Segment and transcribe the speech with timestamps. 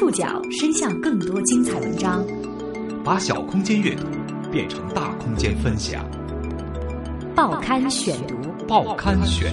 [0.00, 2.26] 触角伸向更多精彩文章，
[3.04, 4.06] 把小空间阅读
[4.50, 6.02] 变成大空间分享。
[7.36, 8.34] 报刊选读，
[8.66, 9.52] 报刊选。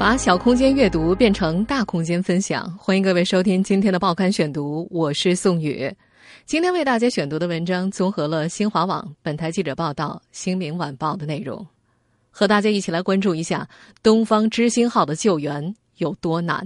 [0.00, 5.88] 把小空间阅读变成大空间分享，欢迎各位收听今天的报刊选读，我是宋宇。
[6.44, 11.64] 今天为大家选读的文章综合了新华网、本台记者报道、新民晚报的内容。
[12.38, 13.66] 和大家一起来关注一下
[14.00, 16.64] 东方之星号的救援有多难。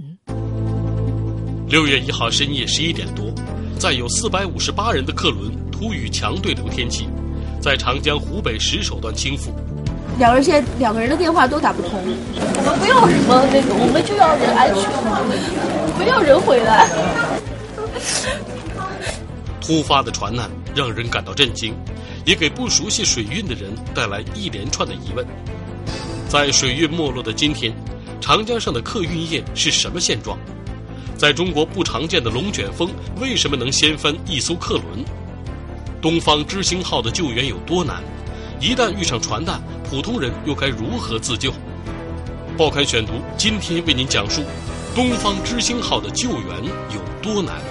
[1.67, 3.33] 六月一号深夜十一点多，
[3.79, 7.07] 载有四百五十八人的客轮突遇强对流天气，
[7.59, 9.49] 在长江湖北石首段倾覆。
[10.19, 14.83] 两个人现在两个人的电话都打不通，我们不要什么那个，我们就要人安全，
[15.97, 16.87] 不要人回来。
[19.59, 21.73] 突发的船难让人感到震惊，
[22.25, 25.25] 也给不熟悉水运的人带来一连串的疑问。
[26.33, 27.71] 在水运没落的今天，
[28.19, 30.35] 长江上的客运业是什么现状？
[31.15, 32.89] 在中国不常见的龙卷风
[33.21, 35.05] 为什么能掀翻一艘客轮？
[36.01, 38.01] 东方之星号的救援有多难？
[38.59, 41.53] 一旦遇上船难，普通人又该如何自救？
[42.57, 44.41] 报刊选读今天为您讲述
[44.95, 47.61] 东方之星号的救援有多难。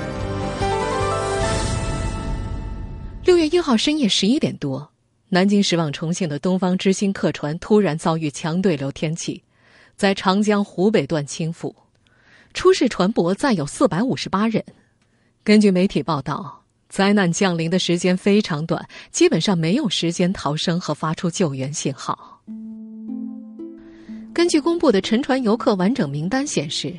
[3.25, 4.92] 六月一号深夜十一点多。
[5.35, 9.43] 南京驶往重庆的东方之星客船突然遭遇强对流天气，
[9.97, 11.75] 在长江湖北段倾覆，
[12.53, 14.63] 出事船舶载有四百五十八人。
[15.43, 22.43] 根据媒体报道，灾难降临的时间非常短，基本上没有时间逃生和发出救援信号。
[24.35, 26.95] 根据公布的沉船游客完整名单显示，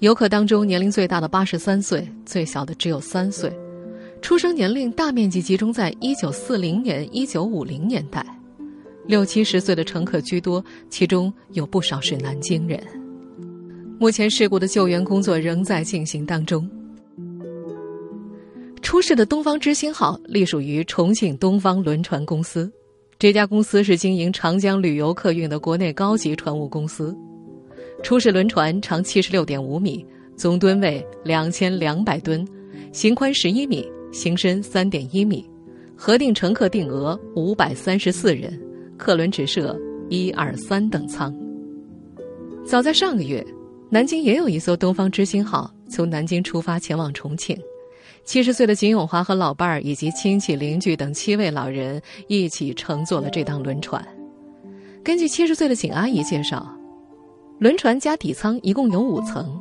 [0.00, 3.50] 游客当中年龄最大的八十三岁，最小的只有三岁。
[4.22, 8.24] 出生年龄大面积集中在一九四零年、一九五零年代，
[9.06, 12.80] 六七十岁的乘客居多，其中有不少是南京人。
[13.98, 16.68] 目前事故的救援工作仍在进行当中。
[18.82, 22.70] 出事的东方之星号隶属于重庆东方轮船公司，
[23.18, 27.16] 这家公司是经营长江旅游客运的国内高级船务公司。
[28.02, 30.04] 出事轮船长七十六点五米，
[30.36, 32.46] 总吨位两千两百吨，
[32.92, 33.86] 型宽十一米。
[34.12, 35.48] 行深三点一米，
[35.96, 38.60] 核定乘客定额五百三十四人，
[38.96, 39.78] 客轮只设
[40.08, 41.34] 一二三等舱。
[42.64, 43.44] 早在上个月，
[43.88, 47.56] 南京也有一艘东方之星号从南京出发前往重庆，
[48.24, 54.04] 七十岁的景永华和老伴儿以及亲戚邻居等七位老人一起乘坐了这趟轮船。
[55.02, 56.68] 根据七十岁的景阿姨介绍，
[57.58, 59.60] 轮船加底舱一共有五层，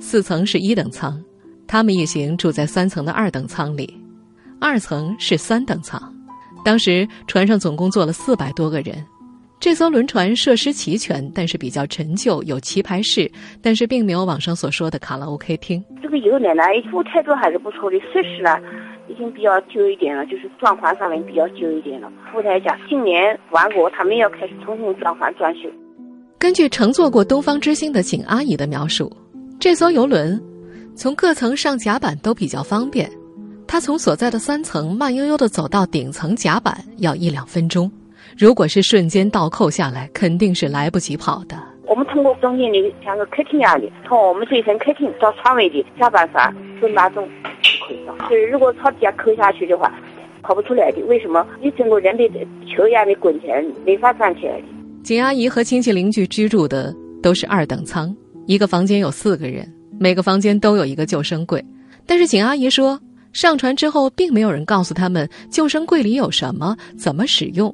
[0.00, 1.22] 四层是一等舱。
[1.72, 3.98] 他们一行住在三层的二等舱里，
[4.60, 5.98] 二层是三等舱。
[6.62, 9.02] 当时船上总共坐了四百多个人。
[9.58, 13.26] 这艘轮船设施齐全，但是比较陈旧，有棋牌室，
[13.62, 15.82] 但是并没有网上所说的卡拉 OK 厅。
[16.02, 17.98] 这个游轮呢，服务态度还是不错的。
[18.00, 18.58] 设施呢，
[19.08, 22.12] 已经比较旧一点了，就是装潢上面比较旧一点了。
[22.34, 25.70] 后台讲，今年完过，他们要开始重新装潢装修。
[26.38, 29.10] 根据乘坐过东方之星的景阿姨的描述，
[29.58, 30.38] 这艘游轮。
[30.94, 33.10] 从各层上甲板都比较方便，
[33.66, 37.90] 他从所在的三层慢悠悠的走到顶层甲板要一两分钟，
[38.38, 41.56] 如果是瞬间倒扣下来，肯定是来不及跑的。
[41.86, 48.14] 我们通过中间的像个客厅一样的，从我们这一层客厅到船尾的甲板上就可以了。
[48.28, 49.92] 是如果朝底下扣下去的话，
[50.42, 51.02] 跑不出来的。
[51.06, 51.46] 为什么？
[51.60, 52.28] 你整个人的
[52.66, 54.64] 球一样的滚起来，没法站起来的。
[55.02, 58.14] 景阿姨和亲戚邻居居住的都是二等舱，
[58.46, 59.66] 一个房间有四个人。
[60.02, 61.64] 每个房间都有一个救生柜，
[62.04, 62.98] 但是景阿姨说，
[63.32, 67.72] 上船之后并没有人告诉他们救生柜里有什么、怎么使用。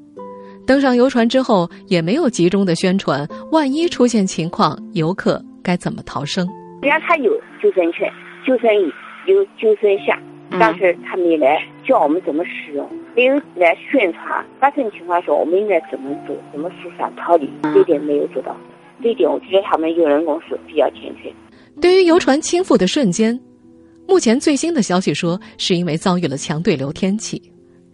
[0.67, 6.47] 登上游船之后，也没有集中的宣传，万一出现情况，游客该怎么逃生？
[6.83, 8.13] 虽然他有救生圈、
[8.47, 8.93] 救生衣、
[9.25, 10.15] 有救生箱，
[10.51, 18.55] 但是他没来教我们怎么使用，没有来宣传发生情况时我们应该怎么做、怎么疏散逃离，这点没有做到。
[19.03, 21.33] 这点我觉得他们游人公司比较欠缺。
[21.81, 23.39] 对于游船倾覆的瞬间，
[24.07, 27.41] 目前最新的消息说，是因为遭遇了强对流天气。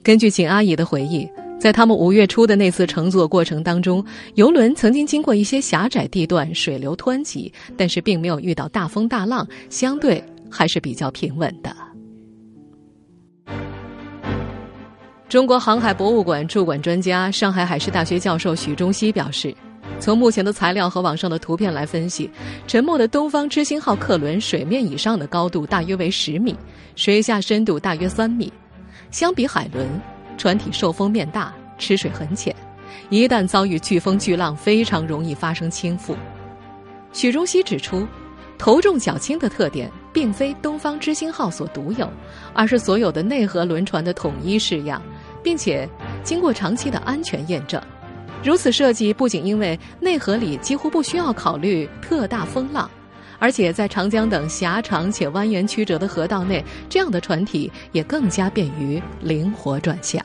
[0.02, 1.28] 根据景阿姨的回忆，
[1.60, 4.04] 在他们五月初的那次乘坐过程当中，
[4.36, 11.75] 游轮曾经经过一些狭窄地段，水流湍急，但是并没有遇到大风大浪，相对还是比较平稳的。
[15.28, 19.54] 中国航海博物馆驻馆专家、上海海事大学教授许中熙表示。
[20.00, 22.31] 从目前的材料和网上的图片来分析，
[22.66, 26.54] 沉没的东方之星号客轮水面以上的高度大约为十米，
[26.96, 28.52] 水下深度大约三米。
[29.10, 29.88] 相比海轮，
[30.36, 32.54] 船体受风面大，吃水很浅，
[33.08, 36.14] 一旦遭遇飓风巨浪，非常容易发生倾覆。
[37.12, 38.06] 许中熙指出，
[38.58, 42.10] 头重脚轻的特点并非东方之星号所独有，
[42.52, 45.00] 而是所有的内河轮船的统一式样，
[45.42, 45.88] 并且
[46.25, 47.81] 经过长期的安全验证。
[48.44, 52.88] 如此设计不仅因为内河里几乎不需要考虑特大风浪，
[53.38, 60.23] 而且在长江等狭长且蜿蜒曲折的河道内，这样的船体也更加便于灵活转向。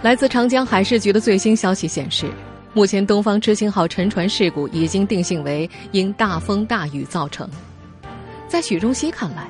[0.00, 2.26] 来自长江海事局的最新消息显示，
[2.72, 7.46] 目前东方之星号沉船事故已经定性为因大风大雨造成。
[8.46, 9.46] 在许中熙看来，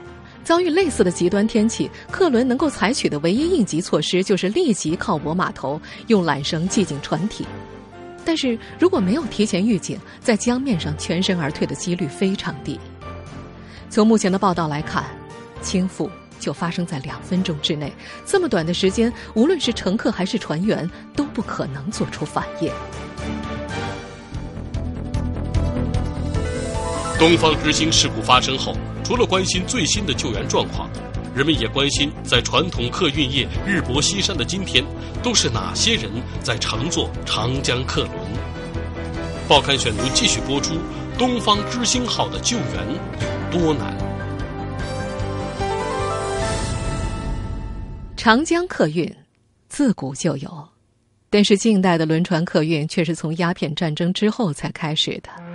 [0.49, 7.47] 遭遇类似的极端天气，客轮能够采取的唯一应急措施就是立即靠泊码头，用缆绳系紧船体。
[8.25, 12.81] 但是如果没有提前预警，在江面上全身而退的几率非常低。
[13.91, 15.05] 从目前的报道来看，
[15.61, 16.09] 倾覆
[16.41, 17.93] 就发生在两分钟之内，
[18.25, 22.73] 这么短的时间，无论是乘客还是船员都不可能做出反应。
[27.19, 28.76] 东方之星事故发生后。
[29.05, 30.91] 除了关心最新的救援状况，
[31.35, 34.85] 人们也关心在传统客运业日薄西山的今天，
[35.23, 36.11] 都是哪些人
[36.43, 38.15] 在乘坐长江客轮？
[39.49, 40.75] 报刊选读继续播出：
[41.17, 42.87] 东方之星号的救援
[43.50, 43.97] 有多难？
[48.14, 49.11] 长江客运
[49.71, 50.69] 自古就有，
[51.31, 55.48] 但是近代的轮船客运却是从鸦片战争之后才开始的。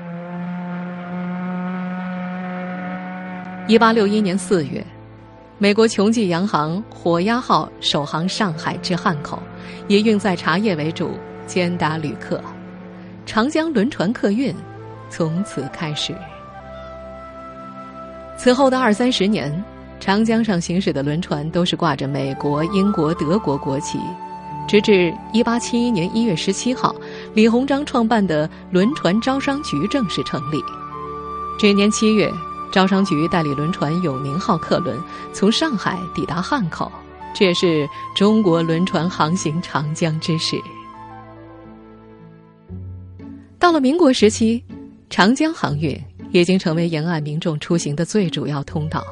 [3.65, 4.85] 一八六一年四月，
[5.57, 9.41] 美国琼记洋行“火鸭号”首航上海至汉口，
[9.87, 11.11] 以运载茶叶为主，
[11.47, 12.43] 兼达旅客。
[13.25, 14.53] 长江轮船客运
[15.09, 16.13] 从此开始。
[18.37, 19.63] 此后的二三十年，
[19.97, 23.97] 长江上行驶的轮船都是挂着美国、英国、德国国旗，
[24.67, 26.93] 直至一八七一年一月十七号，
[27.33, 30.61] 李鸿章创办的轮船招商局正式成立。
[31.57, 32.29] 这年七月。
[32.73, 34.99] 招商局代理轮船“永宁号”客轮
[35.31, 36.91] 从上海抵达汉口，
[37.31, 40.59] 这也是中国轮船航行长江之始。
[43.59, 44.63] 到了民国时期，
[45.07, 45.95] 长江航运
[46.31, 49.05] 已经成为沿岸民众出行的最主要通道，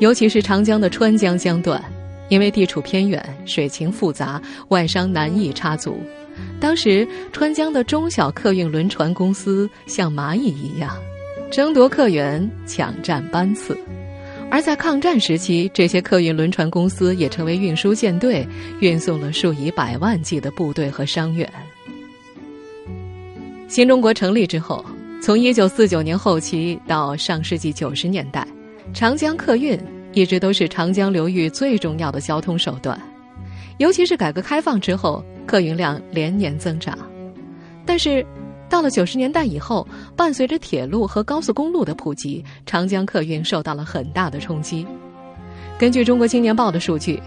[0.00, 1.80] 尤其是长江的川江江段，
[2.28, 5.96] 因为地处偏远、水情复杂，外商难以插足。
[6.58, 10.92] 当时，川江的中小客运轮船公司像蚂蚁一样。
[11.50, 13.76] 争夺客源，抢占班次，
[14.48, 18.46] 而在抗战时期，这些客运轮船公司也成为运输舰队，
[18.78, 21.50] 运送了数以百万计的部队和伤员。
[23.66, 24.84] 新中国成立之后，
[25.20, 28.46] 从一九四九年后期到上世纪九十年代，
[28.94, 29.76] 长江客运
[30.12, 32.96] 一直都是长江流域最重要的交通手段，
[33.78, 36.96] 尤其是改革开放之后，客运量连年增长，
[37.84, 38.24] 但是。
[38.70, 39.86] 到了九十年代以后，
[40.16, 44.86] 伴随着铁路和高速公路的普及，长江客运受到了很大的冲击。
[45.76, 47.20] 根据《中国青年报》的数据，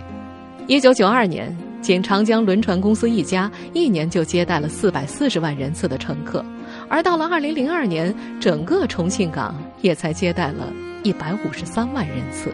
[0.68, 6.44] 一九九二年，仅长江轮船公司一家一年就接待了四百四十万人次的乘客，
[6.88, 10.72] 而到了二零零二年，整个重庆港也才接待了
[11.04, 12.54] 一百五十三万人次。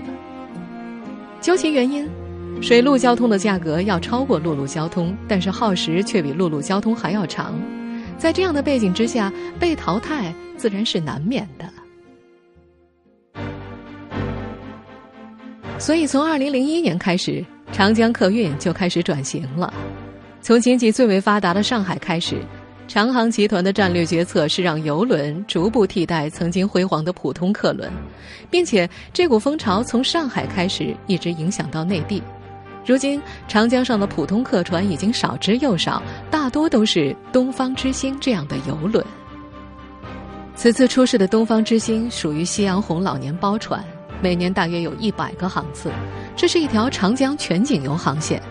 [1.40, 2.10] 究其原因，
[2.60, 7.54] 水陆交通的价格要超过陆路交通，但是耗时却比陆路交通还要长。
[8.20, 11.66] 在这样的背景之下，被淘汰自然是难免的。
[15.80, 19.74] 所以，从二零零一年开始，长江客运就开始转型了。
[20.42, 22.42] 从经济最为发达的上海开始，
[22.90, 27.90] 长航集团的战略决策是让游轮逐步替代曾经辉煌的普通客轮，
[28.52, 32.22] 并且这股风潮从上海开始，一直影响到内地。
[32.86, 39.06] 如今，长江上的普通客船已经少之又少，大多都是东方之星这样的游轮。
[40.56, 43.84] 此次出事的东方之星属于夕阳红老年包船，
[44.22, 45.92] 每年大约有一百个航次。
[46.36, 48.42] 这是一条长江全景游航线，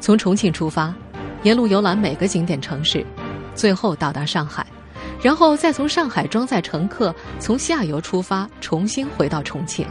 [0.00, 0.94] 从重庆出发，
[1.42, 3.04] 沿路游览每个景点城市，
[3.54, 4.66] 最后到达上海，
[5.20, 9.86] 然后再从上海装载乘客，从下游出发，重新回到重庆。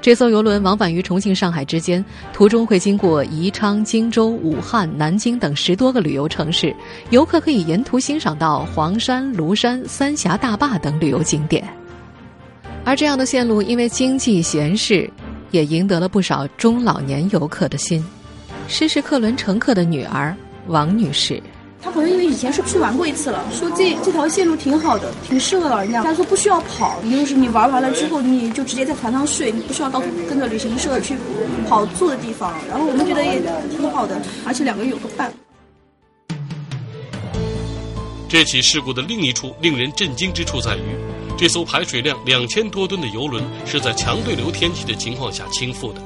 [0.00, 2.02] 这艘游轮往返于重庆、上海之间，
[2.32, 6.74] 途中会经过宜昌、荆州、武汉、南京等十多个旅游城市，
[7.10, 11.68] 游客可以沿途欣赏到黄山、庐山、三峡大坝等旅游景点。
[12.84, 15.10] 而这样的线路因为经济闲适，
[15.50, 18.02] 也赢得了不少中老年游客的心。
[18.68, 20.34] 失事客轮乘客的女儿
[20.68, 21.42] 王女士。
[21.80, 26.02] 他朋友因为以前是去玩过一次了，说这这条线路挺好的，挺适合老人家。
[26.02, 31.16] 他说不需要跑，你就是你玩完了之后，你就直接在船上睡，你不需要到跟着旅行社去
[31.68, 32.52] 跑住的地方。
[32.68, 35.32] 然后我们觉得也挺好的，而且两个人有个伴。
[38.28, 40.82] 这起事故的另一处令人震惊之处在于，
[41.38, 46.02] 这艘排水量两千多吨的游轮是在强对流天气的情况下倾覆的。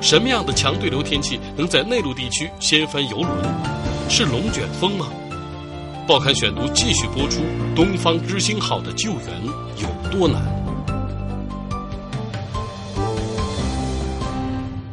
[0.00, 3.30] 什么样的强对流天气能在内陆地区掀翻游轮？
[4.08, 5.08] 是龙卷风吗？
[6.06, 7.42] 报刊选读继续播出：
[7.74, 9.28] 东方之星号的救援
[9.78, 10.40] 有多难？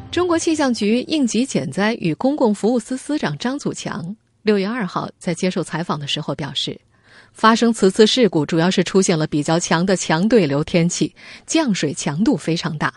[0.10, 6.80] 中国气象局应急减灾与公共服务司司长张祖强六月二号在接受采访的时候表示，
[7.34, 11.14] 发生此次事故主要是出现了比较强的强对流天气，
[11.46, 12.92] 降水强度非常大。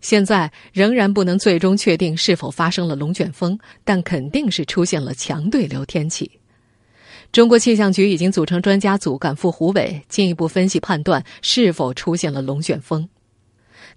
[0.00, 6.30] 现在仍然不能最终确定是否发生了龙卷风，但肯定是出现了强对流天气。
[7.32, 13.08] 中国气象局已经组成专家组赶赴湖北，进一步分析判断是否出现了龙卷风。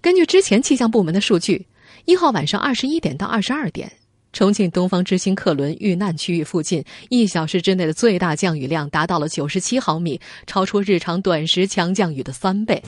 [0.00, 1.66] 根据之前气象部门的数据。
[2.06, 3.92] 一号晚上二十一点到二十二点，
[4.32, 12.82] 重庆东方之星客轮遇难区域附近一小时之内的最大降雨量达到了九十七毫米，超出日常短时强降雨的三倍。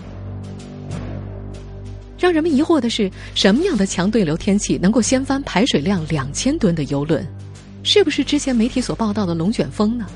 [2.23, 7.27] 让人们疑惑的是，什么样的强对流天气能够掀翻排水量两千吨的游轮？
[7.83, 10.07] 是不是之前媒体所报道的龙卷风呢？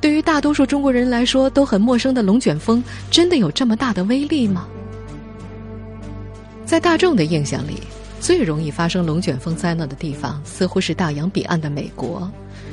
[0.00, 4.66] 对于大多数中国人来说都很陌生的龙卷风，真的有这么大的威力吗？
[6.66, 7.74] 在大众的印象里。
[8.18, 12.28] 最容易发生龙卷风灾难的地方，似乎是大洋彼岸的美国，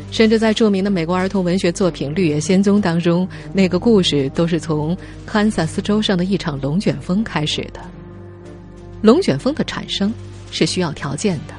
[0.09, 8.00] 甚至在著名的美国儿童文学作品《绿野仙踪》当中，那个故事都是从堪萨斯州上的一场龙卷风开始的。
[9.01, 10.13] 龙卷风的产生
[10.51, 11.53] 是需要条件的。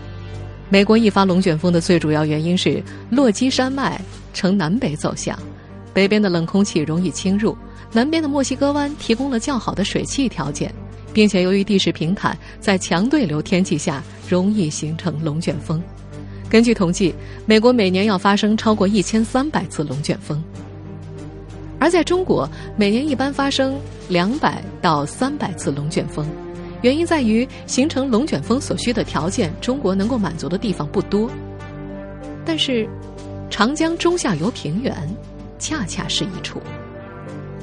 [0.68, 4.00] 美国一发龙卷风的最主要原因是落基山脉
[4.32, 5.38] 呈南北走向，
[5.92, 7.56] 北边的冷空气容易侵入，
[7.92, 10.72] 南边的墨西哥湾提供了较好的水汽条件。
[11.14, 15.78] 并且由于地势平坦，在强对流天气下容易形成龙卷风。
[16.48, 20.42] 根据统计，美国每年要发生超过一千三百次龙卷风，
[21.78, 26.26] 而在中国，每年一般发生两百到三百次龙卷风。
[26.82, 31.30] 原因在于形成龙卷风所需的条件，中国能够满足的地方不多。
[32.44, 32.88] 但是，
[33.48, 34.94] 长江中下游平原
[35.58, 36.60] 恰恰是一处。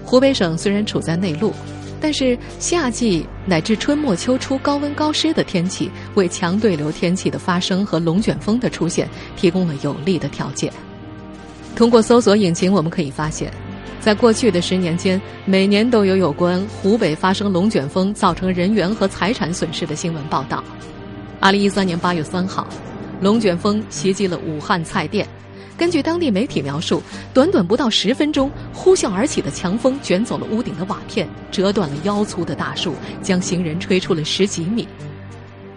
[0.04, 1.54] 湖北省虽然处在内陆。
[2.02, 10.72] 但是夏季乃至春末秋初高温高湿的天气，为强对流天气的发生和龙卷风的出现提供了有利的条件。
[11.76, 13.52] 通过搜索引擎，我们可以发现，
[14.00, 20.64] 在过去的十年间，每年都有有关湖北发生龙卷风造成人员和财产损失的新闻报道。
[21.40, 22.66] 二零一三年八月三号，
[23.20, 25.28] 龙卷风袭击了武汉菜店。
[25.78, 27.04] 根据当地媒体描述，
[27.34, 34.88] 短短不到十分钟，呼啸而起的强风卷走了屋顶的瓦片，折断了腰粗的大树，将行人吹出了十几米。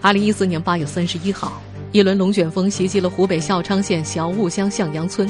[0.01, 1.61] 二零一四年八月三十一号，
[1.93, 5.29] 一轮龙卷风袭击了湖北孝昌县小雾乡向阳村。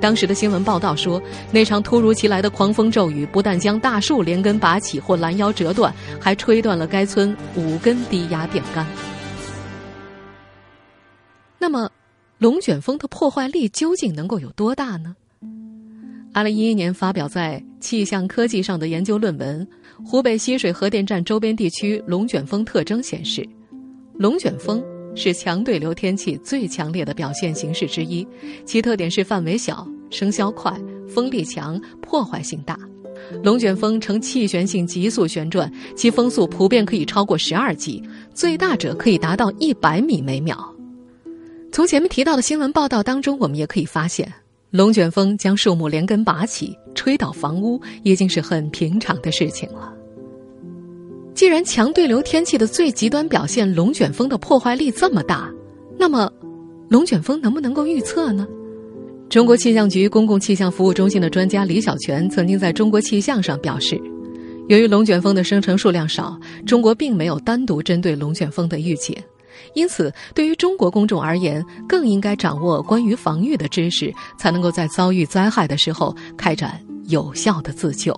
[0.00, 1.20] 当时的新闻报道说，
[1.50, 8.86] 那场突如其来的狂风骤雨不但将大树连根拔起或拦腰折断，还吹断了该村五根低压电杆。
[11.58, 11.90] 那么？
[12.38, 15.16] 龙卷风的破坏力究竟能够有多大呢？
[16.32, 19.66] 二零一一年发表在《气象科技》上的研究论文
[20.08, 23.44] 《湖北浠水核电站周边地区龙卷风特征》显示，
[24.14, 24.80] 龙卷风
[25.14, 28.26] 是强对流天气最强烈的表现形式之一，
[28.64, 30.72] 其特点是范围小、生效快、
[31.08, 32.78] 风力强、破坏性大。
[33.42, 40.74] 龙卷风呈气旋性急速旋转，其风速普遍可以超过十二级，最大者可以达到一百米每秒。
[41.72, 44.32] 从前面提到的新闻报道当中，我们也可以发现，
[44.70, 49.92] 龙卷风将树木连根拔起、吹倒房屋，已经是很平常的事情了。
[51.38, 55.48] 既然强对流天气的最极端表现龙卷风的破坏力这么大，
[55.96, 56.28] 那么，
[56.88, 58.44] 龙卷风能不能够预测呢？
[59.30, 63.96] 中国气象局公共气象服务中心的专家李小泉曾经在中国气象上表示，
[64.66, 69.16] 由于龙卷风的生成数量少，中国并没有单独针对龙卷风的预警。
[69.74, 78.12] 因此，对于中国公众而言，更应该掌握关于防御的知识，才能够在遭遇灾害的时候开展有效的自救。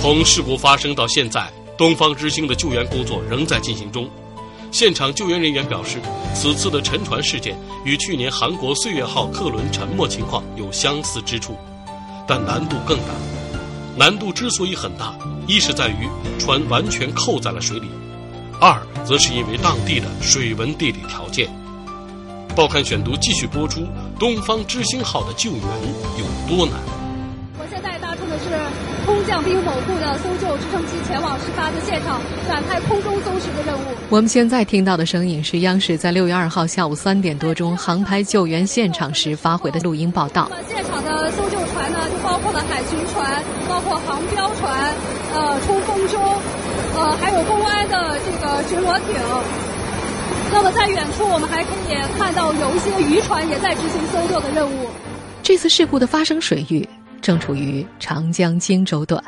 [0.00, 4.08] 从事故发生到现在，东方之星的救援工作仍在进行中。
[4.70, 5.98] 现场救援人员表示，
[6.36, 11.56] 此次的沉船事件与去年韩国岁月号客轮沉没情况有相似之处，
[12.28, 13.06] 但难度更大。
[13.96, 17.88] 难度之所以很大，一是在于船完全扣在了水里。
[18.60, 21.50] 二，则是因为当地的水文地理条件。
[22.54, 23.84] 报刊选读继续播出：
[24.16, 25.62] 东方之星号的救援
[26.16, 26.76] 有多难？
[27.58, 28.48] 我现在搭乘的是
[29.08, 33.82] 空降兵某部的搜救直升机前往事发的现场，展开空中搜寻的任务。
[34.10, 40.50] 我们现在听到的声音是央视在六月二号下午三点多钟航拍救援现场时发回的录音报道。
[40.68, 44.92] 现场的搜救船呢，就包括了海巡船，包括航标船，
[45.32, 46.18] 呃，冲锋舟，
[46.94, 49.16] 呃，还有公安的这个巡逻艇。
[50.52, 54.90] 那么在远处，我们还可以看到有一些渔船也在执行搜救的任务。
[55.42, 56.86] 这次事故的发生水域
[57.28, 59.22] 正处于长江荆州段，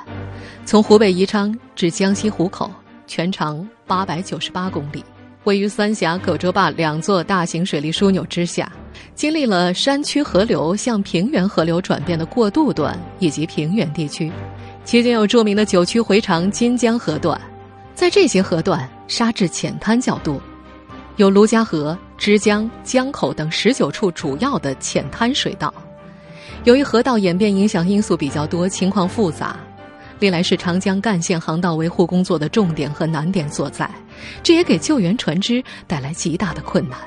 [0.64, 2.71] 从湖北宜昌至江西湖口，
[3.07, 5.04] 全长八百九十八公里，
[5.45, 8.73] 位于三峡、葛洲坝两座大型水利枢纽之下，
[9.14, 14.33] 经历了山区河流向平原河流转变的过渡段以及平原地区，
[14.83, 17.38] 期间有著名的九曲回肠金江河段，
[17.95, 20.40] 在这些河段沙质浅滩较多，
[21.16, 25.71] 有卢家河、枝江、江口等十九处主要的浅滩水道。
[26.64, 29.57] 由于河道演变影响因素比较多，情况复杂，
[30.19, 33.90] 历来是长江干线航道维护工作的重点和难点所在，
[34.43, 36.99] 这也给救援船只带来极大的困难。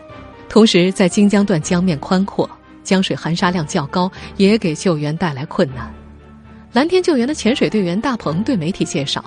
[0.50, 2.50] 同时，在荆江段江面宽阔，
[2.84, 5.94] 江水含沙量较高，也给救援带来困难。
[6.72, 9.24] 蓝天救援的潜水队员大鹏对媒体介绍，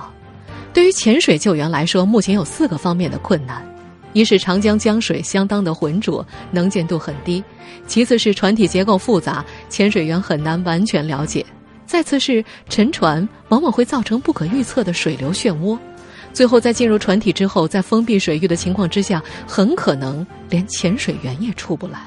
[0.73, 3.64] 对于潜水救援来说，目前有四个方面的困难。
[4.16, 7.42] 一是长江江水相当的浑浊，能见度很低；
[7.87, 11.44] 其次是船体结构复杂，潜水员很难完全了解；
[11.85, 15.78] 再次是沉船往往会造成不可预测的水流漩涡；
[16.32, 22.00] 最后在进入船体之后，在封闭水域的情况之下，很可能连潜水员也出不来，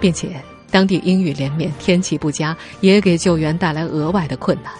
[0.00, 4.72] 并且当地阴雨连绵，天气不佳，也给救援带来额外的困难。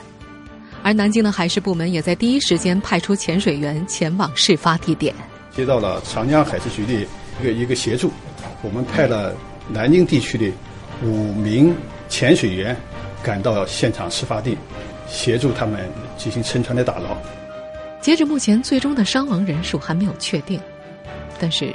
[0.83, 5.15] 而南京的海事部门也在第一时间派出潜水员前往事发地点。
[5.57, 6.93] 接到了长江海事局的
[7.41, 8.11] 一个一个协助，
[8.63, 9.35] 我们派了
[9.69, 10.51] 南京地区的
[11.03, 11.75] 五名
[12.09, 12.77] 潜水员
[13.23, 14.57] 赶到现场事发地，
[15.09, 17.17] 协助他们进行沉船的打捞。
[18.01, 20.61] 截止目前，最终的伤亡人数还没有确定，
[21.39, 21.73] 但是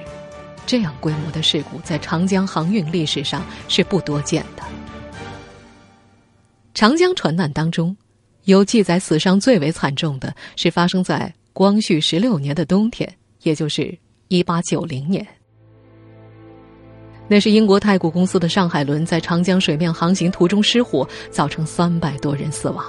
[0.66, 4.64] 这样规模的事故在长江航运历史上是不多见的。
[6.74, 7.96] 长江船难当中，
[8.44, 13.12] 有记载死伤最为惨重的是发生在光绪十六年的冬天。
[13.44, 13.98] 也就是
[14.28, 15.26] 一八九零年，
[17.28, 22.86] 那是英国太古公司的上海轮在长江水面航行途中失火，造成三百多人死亡。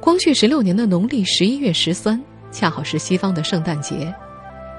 [0.00, 4.12] 光绪十六年的农历十一月十三，恰好是西方的圣诞节，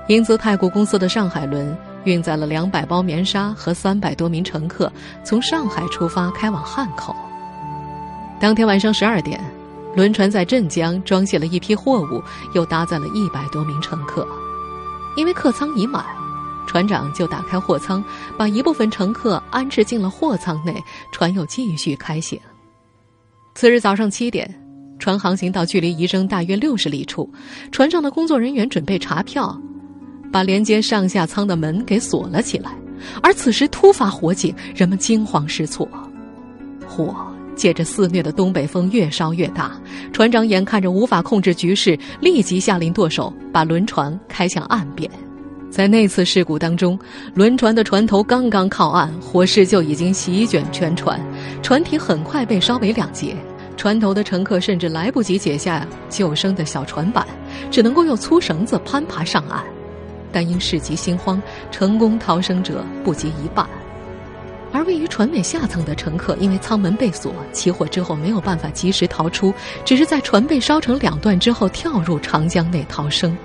[0.07, 4.91] 英资太古公司的上海轮运载了两百包棉纱和三百多名乘客，
[5.23, 7.15] 从上海出发开往汉口。
[8.39, 9.39] 当天晚上十二点。
[9.95, 12.21] 轮船在镇江装卸了一批货物，
[12.53, 14.27] 又搭载了一百多名乘客。
[15.15, 16.03] 因为客舱已满，
[16.65, 18.03] 船长就打开货舱，
[18.37, 22.39] 把一部分乘客安置进了货舱内，船又继续开行。
[23.53, 24.51] 次日早上七点，
[24.97, 27.31] 船航行到距离宜生大约六十里处，
[27.71, 29.55] 船上的工作人员准备查票，
[30.31, 32.75] 把连接上下舱的门给锁了起来。
[33.21, 35.87] 而此时突发火警，人们惊慌失措，
[36.87, 37.32] 火。
[37.55, 39.71] 借着肆虐的东北风，越烧越大。
[40.11, 45.09] 船长眼看着无法控制局势，立即下令舵手把轮船开向岸边。
[45.69, 46.99] 在那次事故当中，
[47.33, 51.19] 轮船的船头刚刚靠岸，火势就已经席卷全船，
[51.63, 53.35] 船体很快被烧为两截。
[53.75, 57.25] 船头的乘客甚至来不及解下救生的小船板，
[57.71, 59.63] 只能够用粗绳子攀爬上岸。
[60.31, 63.67] 但因事急心慌，成功逃生者不及一半。
[64.73, 69.53] 而位于船尾下层的乘客，因为舱门被锁，起火之后没有办法及时逃出，
[69.85, 73.37] 只是在船被烧成两段之后跳入长江内逃生。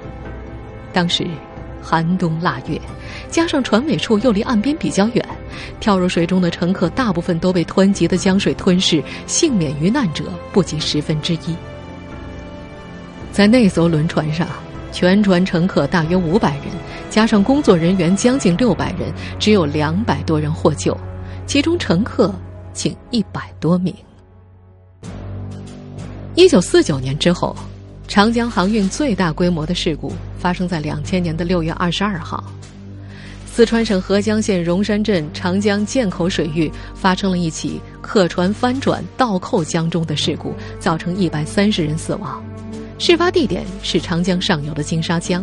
[0.91, 1.27] 当时
[1.83, 2.81] 寒冬腊月，
[3.31, 5.29] 加上船尾处又离岸边比较远，
[5.79, 11.55] 跳入水中的乘客大部分都被湍急的江水吞噬，幸免于难者不及十分之一。
[13.33, 14.49] 在那艘轮船上，
[14.93, 16.65] 全船乘客大约五百人，
[17.11, 20.99] 加上工作人员将近六百人，只有两百多人获救。
[21.49, 22.33] 其中乘客
[22.75, 23.93] 仅一百多名。
[26.35, 27.57] 一九四九年之后，
[28.07, 32.45] 长江航运最大规模的事故发生在两千年的六月二十二号，
[33.47, 42.45] 四川省合江县荣山镇长江涧口水域发生了一起客船翻转倒扣江中的事故，造成一百三十人死亡。
[42.99, 45.43] 事发地点是长江上游的金沙江，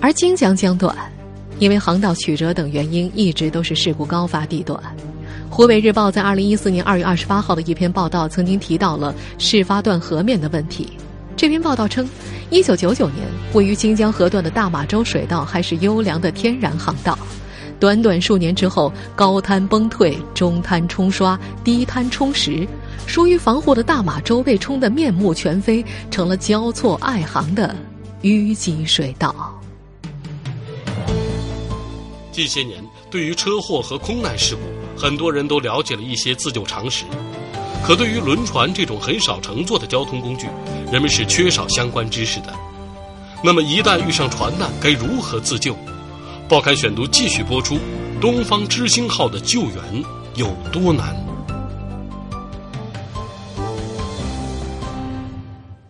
[0.00, 0.92] 而金江江段。
[1.58, 4.80] 因为航道曲折等原因，一直都是事故高发地段。
[5.50, 10.88] 湖北日报在二零一四年二月二十八号的一篇报道曾经提到了事发段河面的问题。
[11.36, 12.08] 这篇报道称，
[12.50, 17.18] 一九九九年位于金江河段的大马洲水道还是优良的天然航道，
[17.80, 22.66] 短短数年之后，高滩崩退，中滩冲刷，低滩冲蚀，
[23.06, 27.74] 疏于防护的大马洲被冲得面目全非，成了交错爱航的
[28.22, 29.57] 淤积水道。
[32.38, 34.60] 近些年，对于车祸和空难事故，
[34.96, 37.04] 很多人都了解了一些自救常识，
[37.84, 40.46] 可对于轮船这种很少乘坐的交通工具，
[40.92, 42.54] 人们是缺少相关知识的。
[43.42, 45.76] 那么，一旦遇上船难，该如何自救？
[46.48, 47.76] 报刊选读继续播出：
[48.20, 50.04] 东方之星号的救援
[50.36, 51.16] 有多难？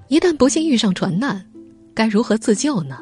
[0.08, 1.44] 一旦不幸遇上船难，
[1.94, 2.96] 该如何自救呢？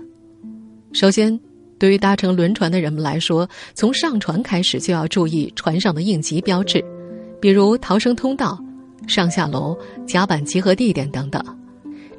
[0.93, 1.39] 首先，
[1.79, 6.85] 对于搭乘轮船的人们来说，从上船开始就要注意船上的应急标志，
[7.41, 8.59] 比如逃生通道、
[9.07, 11.43] 上下楼、甲板集合地点等等。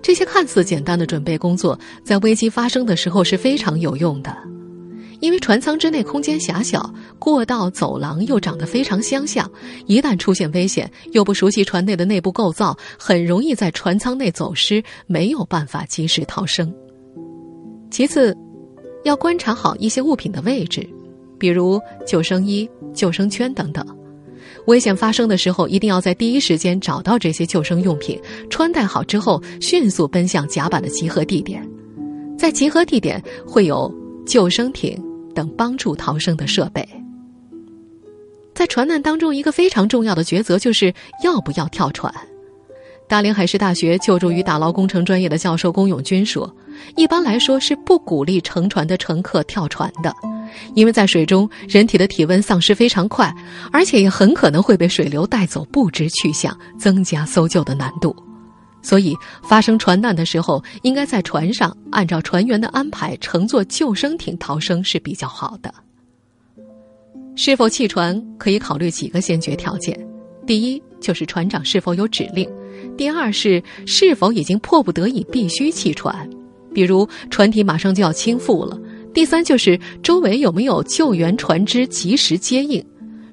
[0.01, 4.35] 这些看似简单的准备工作，在危机发生的时候是非常有用的。
[5.19, 9.51] 因为船舱之内空间狭小，过道、走廊又长得非常相像，
[9.87, 16.71] 一旦出现危险，又不熟悉船内的内部构造，很容易在船舱内走失，没有办法及时逃生。
[17.89, 18.37] 其次，
[19.07, 20.87] 要观察好一些物品的位置，
[21.39, 23.85] 比如救生衣、救生圈等等。
[24.67, 31.67] 危险发生的时候，一定要在第一时间找到这些救生用品，穿戴好之后，迅速奔向甲板的集合地点。
[32.37, 33.93] 在集合地点会有
[34.25, 35.01] 救生艇。
[35.35, 36.83] 等帮助逃生的设备，
[38.55, 40.91] 在船难当中，一个非常重要的抉择就是
[41.23, 42.11] 要不要跳船。
[43.07, 46.51] 大连海事大学救助与打捞工程专业的教授龚永军说
[46.95, 50.13] ：“一般来说是不鼓励乘船的乘客跳船的，
[50.73, 53.33] 因为在水中人体的体温丧失非常快，
[53.71, 58.15] 而且也很可能会被水流带走不知去向，增加搜救的难度。”
[58.81, 59.13] 所以，
[59.43, 65.73] 发生船难的时候，应该在船上按照船员的安排乘坐救生艇逃生是比较好的。
[67.35, 69.99] 是否弃船可以考虑几个先决条件：
[70.45, 72.47] 第一，就是船长是否有指令；
[72.95, 76.29] 第二是是否已经迫不得已必须弃船，
[76.77, 78.79] 比如船体马上就要倾覆了；
[79.11, 82.85] 第三，就是周围有没有救援船只及时接应。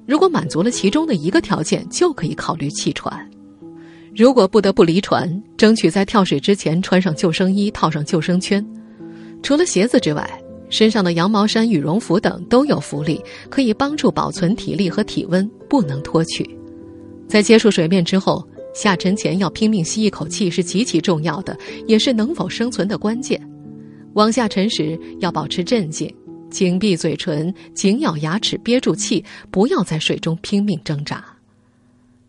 [0.07, 3.15] 如果满足了其中的一个条件，就可以考虑弃船。
[4.15, 8.65] 如果不得不离船，争取在跳水之前穿上救生衣，套上救生圈。
[9.43, 10.27] 除了鞋子之外，
[10.71, 16.49] 身上的羊毛衫、羽绒服等都有浮力，可以帮助保存体力和体温，不能脱去。
[17.27, 18.43] 在接触水面之后，
[18.75, 21.57] 下沉前要拼命吸一口气是极其重要的，
[21.87, 23.41] 也是能否生存的关键。
[24.13, 26.13] 往下沉时要保持镇静，
[26.49, 31.23] 紧闭嘴唇，紧咬牙齿，憋住气，不要在水中拼命挣扎。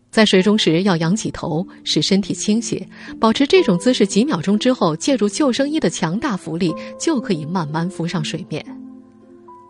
[0.09, 2.87] 在水中时要仰起头，使身体倾斜，
[3.19, 8.65] 保持这种姿势几秒钟之后，借助救生衣的强大浮力，就可以慢慢浮上水面。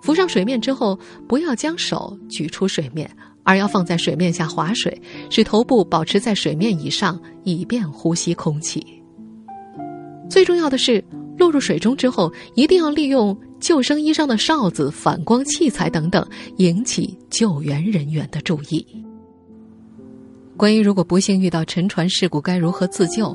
[0.04, 3.10] 浮上水面之后，不要将手举出水面，
[3.48, 8.86] 而要放在水面下划水，使头部保持在水面以上，以便呼吸空气。
[10.30, 11.02] 最重要的是，
[11.38, 18.86] 落入水中之后，一定要利用救生衣上的哨子、反光器材等等，引起救援人员的注意。
[20.58, 23.30] 关于如果不幸遇到沉船事故该如何自救，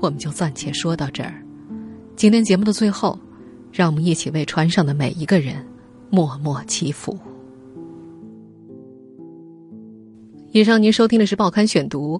[0.00, 1.40] 我们就暂且说到这儿。
[2.16, 3.16] 今天节目的最后，
[3.70, 5.64] 让我们一起为船上的每一个人
[6.10, 7.16] 默默祈福。
[10.52, 12.18] 以上您收听的是《报刊选读》，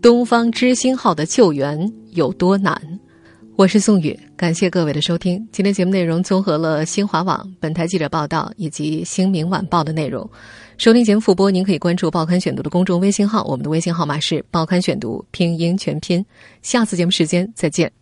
[0.00, 1.78] 东方之星号的救援
[2.12, 2.74] 有多难？
[3.56, 5.46] 我是宋宇，感谢各位的收听。
[5.52, 10.26] 今天节目内容综合了新华网、本台记者报道以及《新民晚报》的内容。
[10.78, 16.24] 收听节目复播，您可以关注《报刊选读》的公众微信号，我们的微信号码是“报刊选读”拼音全拼。
[16.62, 17.92] 下次节目时间再见。